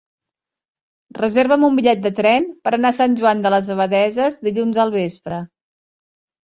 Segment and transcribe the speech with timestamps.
[1.17, 4.97] Reserva'm un bitllet de tren per anar a Sant Joan de les Abadesses dilluns al
[5.01, 5.45] vespre.